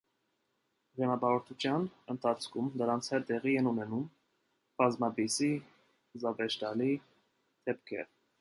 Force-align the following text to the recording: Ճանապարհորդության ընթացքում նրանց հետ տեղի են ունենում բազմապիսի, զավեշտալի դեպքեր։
Ճանապարհորդության 0.99 1.83
ընթացքում 2.13 2.71
նրանց 2.83 3.11
հետ 3.15 3.27
տեղի 3.33 3.53
են 3.61 3.69
ունենում 3.73 4.09
բազմապիսի, 4.83 5.53
զավեշտալի 6.25 6.93
դեպքեր։ 7.71 8.15